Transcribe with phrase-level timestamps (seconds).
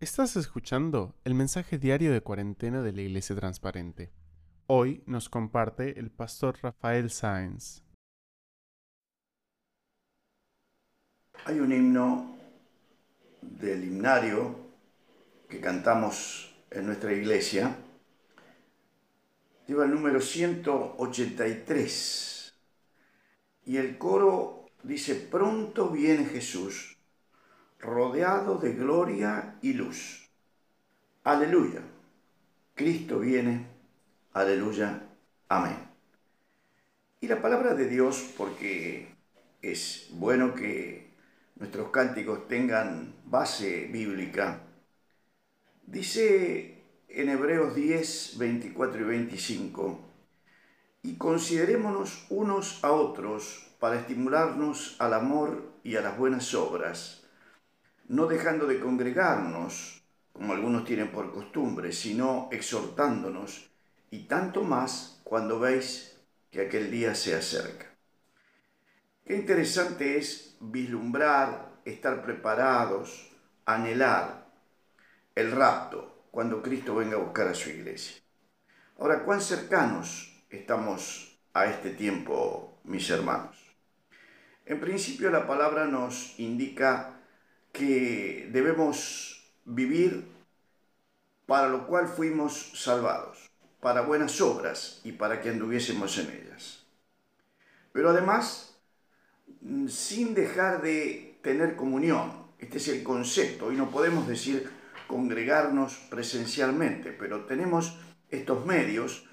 [0.00, 4.10] Estás escuchando el mensaje diario de cuarentena de la Iglesia Transparente.
[4.66, 7.82] Hoy nos comparte el pastor Rafael Sáenz.
[11.44, 12.34] Hay un himno
[13.42, 14.56] del himnario
[15.50, 17.76] que cantamos en nuestra iglesia.
[19.66, 22.54] Lleva el número 183
[23.66, 26.96] y el coro dice, pronto viene Jesús,
[27.80, 30.28] rodeado de gloria y luz.
[31.24, 31.80] Aleluya.
[32.74, 33.66] Cristo viene.
[34.32, 35.02] Aleluya.
[35.48, 35.76] Amén.
[37.20, 39.14] Y la palabra de Dios, porque
[39.60, 41.10] es bueno que
[41.56, 44.60] nuestros cánticos tengan base bíblica,
[45.86, 50.00] dice en Hebreos 10, 24 y 25,
[51.02, 57.19] y considerémonos unos a otros para estimularnos al amor y a las buenas obras,
[58.10, 63.70] no dejando de congregarnos, como algunos tienen por costumbre, sino exhortándonos,
[64.10, 67.86] y tanto más cuando veis que aquel día se acerca.
[69.24, 73.30] Qué interesante es vislumbrar, estar preparados,
[73.64, 74.44] anhelar
[75.36, 78.20] el rapto cuando Cristo venga a buscar a su iglesia.
[78.98, 83.56] Ahora, ¿cuán cercanos estamos a este tiempo, mis hermanos?
[84.66, 87.19] En principio la palabra nos indica
[87.72, 90.26] que debemos vivir
[91.46, 96.84] para lo cual fuimos salvados, para buenas obras y para que anduviésemos en ellas.
[97.92, 98.70] Pero además
[99.60, 102.32] Mm, sin dejar de tener comunión.
[102.58, 103.72] Este es el concepto.
[103.72, 104.70] y no podemos decir
[105.06, 107.98] congregarnos presencialmente, pero tenemos
[108.30, 109.26] estos medios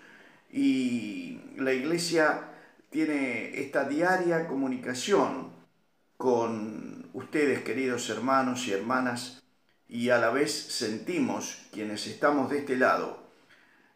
[0.52, 2.52] y la iglesia
[2.90, 5.52] tiene esta diaria comunicación
[6.18, 9.44] con ustedes, queridos hermanos y hermanas,
[9.88, 13.28] y a la vez sentimos quienes estamos de este lado,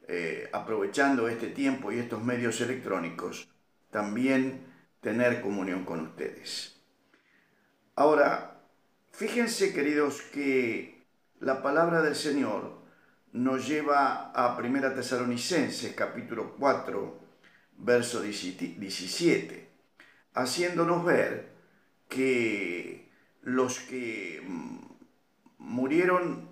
[0.07, 3.49] eh, aprovechando este tiempo y estos medios electrónicos,
[3.89, 4.65] también
[5.01, 6.81] tener comunión con ustedes.
[7.95, 8.61] Ahora,
[9.11, 11.03] fíjense queridos que
[11.39, 12.81] la palabra del Señor
[13.33, 17.19] nos lleva a Primera Tesalonicenses capítulo 4,
[17.77, 19.69] verso 17,
[20.33, 21.51] haciéndonos ver
[22.11, 23.09] que
[23.43, 24.79] los que mm,
[25.59, 26.49] murieron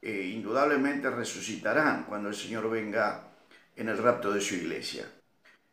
[0.00, 3.32] eh, indudablemente resucitarán cuando el Señor venga
[3.74, 5.10] en el rapto de su iglesia.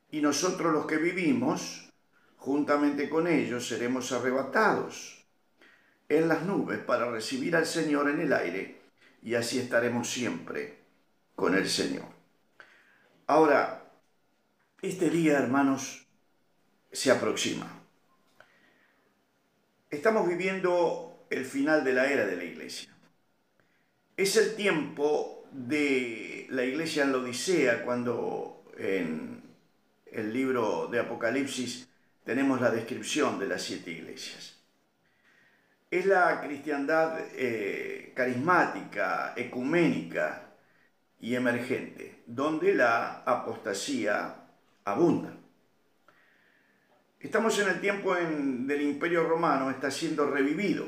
[0.09, 1.87] Y nosotros los que vivimos,
[2.37, 5.23] juntamente con ellos seremos arrebatados
[6.09, 8.81] en las nubes para recibir al Señor en el aire
[9.21, 10.79] y así estaremos siempre
[11.35, 12.05] con el Señor.
[13.27, 13.85] Ahora,
[14.81, 16.07] este día, hermanos,
[16.91, 17.84] se aproxima.
[19.95, 22.93] Estamos viviendo el final de la era de la iglesia.
[24.17, 29.41] Es el tiempo de la iglesia en la Odisea, cuando en
[30.11, 31.87] el libro de Apocalipsis
[32.25, 34.57] tenemos la descripción de las siete iglesias.
[35.89, 40.57] Es la cristiandad eh, carismática, ecuménica
[41.21, 44.43] y emergente, donde la apostasía
[44.83, 45.44] abunda.
[47.25, 50.87] Estamos en el tiempo del Imperio Romano, está siendo revivido.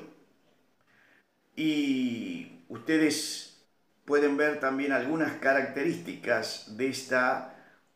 [1.56, 3.66] Y ustedes
[4.06, 7.56] pueden ver también algunas características de esta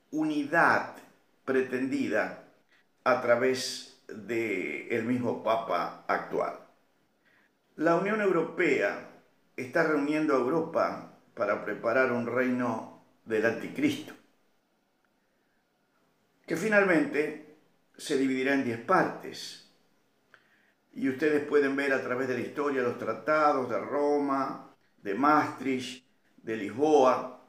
[0.09, 0.95] unidad
[1.45, 2.45] pretendida
[3.03, 6.61] a través del mismo Papa actual.
[7.75, 9.07] La Unión Europea
[9.55, 14.15] está reuniendo a Europa para preparar un reino del anticristo,
[16.47, 17.50] que finalmente
[17.97, 19.69] se dividirá en diez partes.
[20.93, 26.05] Y ustedes pueden ver a través de la historia los tratados de Roma, de Maastricht,
[26.37, 27.41] de Lisboa,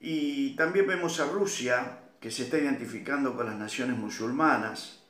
[0.00, 5.04] y también vemos a Rusia que se está identificando con las naciones musulmanas.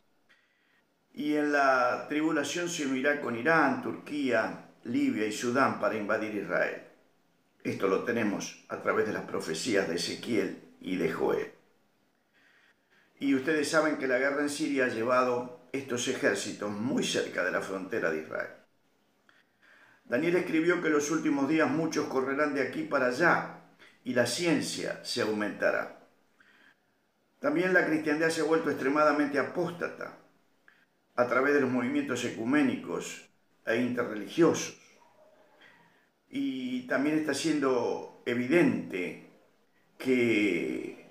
[1.13, 6.83] Y en la tribulación se unirá con Irán, Turquía, Libia y Sudán para invadir Israel.
[7.65, 11.58] Esto lo tenemos a través de las profecías de Ezequiel y de Joel.
[13.21, 17.51] Y ustedes saben que la guerra en Siria ha llevado estos ejércitos muy cerca de
[17.51, 18.51] la frontera de Israel.
[20.05, 23.61] Daniel escribió que los últimos días muchos correrán de aquí para allá
[24.05, 25.99] y la ciencia se aumentará.
[27.41, 30.17] También la cristiandad se ha vuelto extremadamente apóstata
[31.15, 33.29] a través de los movimientos ecuménicos
[33.67, 34.81] e interreligiosos.
[36.31, 39.31] Y también está siendo evidente
[39.99, 41.08] que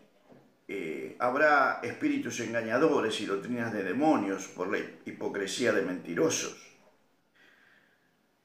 [0.68, 6.58] eh, habrá espíritus engañadores y doctrinas de demonios por la hipocresía de mentirosos.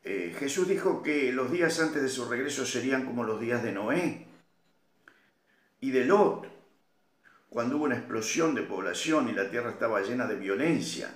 [0.04, 3.72] Eh, Jesús dijo que los días antes de su regreso serían como los días de
[3.72, 4.26] Noé
[5.80, 6.46] y de Lot,
[7.48, 11.12] cuando hubo una explosión de población y la tierra estaba llena de violencia.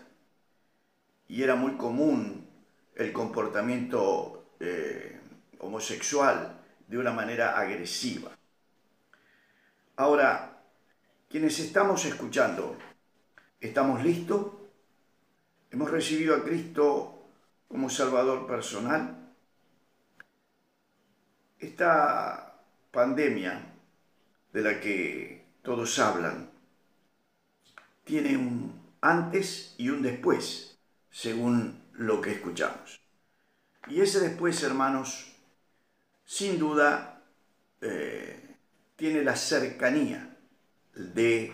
[1.28, 2.48] Y era muy común
[2.94, 5.20] el comportamiento eh,
[5.58, 8.30] homosexual de una manera agresiva.
[9.96, 10.55] Ahora,
[11.28, 12.76] quienes estamos escuchando,
[13.60, 14.52] ¿estamos listos?
[15.70, 17.28] ¿Hemos recibido a Cristo
[17.68, 19.34] como Salvador personal?
[21.58, 22.60] Esta
[22.92, 23.60] pandemia
[24.52, 26.50] de la que todos hablan
[28.04, 30.78] tiene un antes y un después,
[31.10, 33.00] según lo que escuchamos.
[33.88, 35.32] Y ese después, hermanos,
[36.24, 37.22] sin duda
[37.80, 38.56] eh,
[38.96, 40.35] tiene la cercanía
[40.96, 41.52] de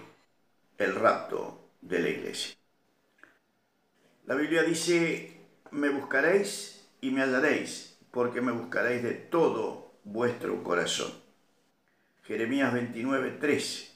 [0.79, 2.57] el rapto de la iglesia.
[4.25, 5.37] La Biblia dice,
[5.73, 11.13] me buscaréis y me hallaréis, porque me buscaréis de todo vuestro corazón.
[12.23, 13.91] Jeremías 29, 13.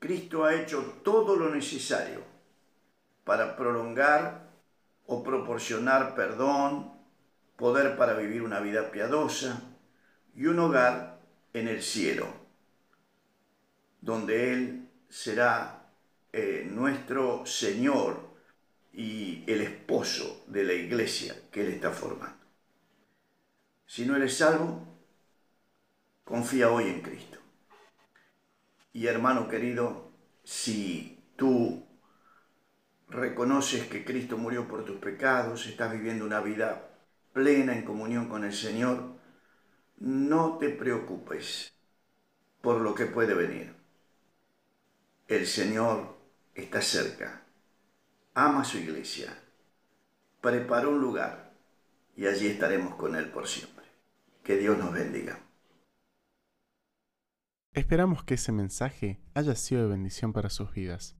[0.00, 2.20] Cristo ha hecho todo lo necesario
[3.24, 4.50] para prolongar
[5.06, 6.92] o proporcionar perdón,
[7.56, 9.62] poder para vivir una vida piadosa
[10.34, 11.20] y un hogar
[11.54, 12.45] en el cielo,
[14.06, 15.90] donde Él será
[16.32, 18.20] eh, nuestro Señor
[18.92, 22.38] y el esposo de la iglesia que Él está formando.
[23.84, 24.80] Si no eres salvo,
[26.22, 27.40] confía hoy en Cristo.
[28.92, 30.12] Y hermano querido,
[30.44, 31.84] si tú
[33.08, 36.90] reconoces que Cristo murió por tus pecados, estás viviendo una vida
[37.32, 39.16] plena en comunión con el Señor,
[39.98, 41.74] no te preocupes
[42.60, 43.75] por lo que puede venir.
[45.28, 46.16] El Señor
[46.54, 47.46] está cerca
[48.36, 49.34] ama su iglesia,
[50.42, 51.54] prepara un lugar
[52.14, 53.86] y allí estaremos con Él por siempre.
[54.44, 55.40] Que Dios nos bendiga.
[57.72, 61.16] Esperamos que ese mensaje haya sido de bendición para sus vidas.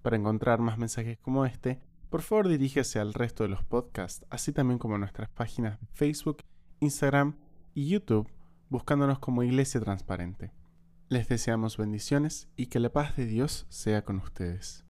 [0.00, 4.52] Para encontrar más mensajes como este, por favor diríjase al resto de los podcasts, así
[4.52, 6.44] también como a nuestras páginas de Facebook,
[6.78, 7.36] Instagram
[7.74, 8.30] y YouTube,
[8.68, 10.52] buscándonos como Iglesia Transparente.
[11.12, 14.84] Les deseamos bendiciones y que la paz de Dios sea con ustedes.